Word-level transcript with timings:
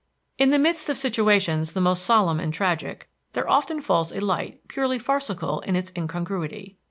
In 0.39 0.49
the 0.49 0.57
midst 0.57 0.89
of 0.89 0.97
situations 0.97 1.73
the 1.73 1.79
most 1.79 2.03
solemn 2.03 2.39
and 2.39 2.51
tragic 2.51 3.07
there 3.33 3.47
often 3.47 3.81
falls 3.81 4.11
a 4.11 4.19
light 4.19 4.67
purely 4.67 4.97
farcical 4.97 5.59
in 5.59 5.75
its 5.75 5.91
incongruity. 5.95 6.79